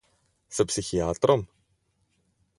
S 0.55 0.57
psihiatrom? 0.69 1.45